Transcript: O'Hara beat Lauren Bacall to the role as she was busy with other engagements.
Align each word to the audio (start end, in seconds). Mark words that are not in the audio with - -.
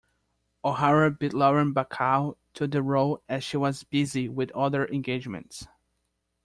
O'Hara 0.65 1.11
beat 1.11 1.31
Lauren 1.31 1.75
Bacall 1.75 2.35
to 2.55 2.65
the 2.65 2.81
role 2.81 3.21
as 3.29 3.43
she 3.43 3.55
was 3.57 3.83
busy 3.83 4.27
with 4.27 4.49
other 4.53 4.87
engagements. 4.87 5.67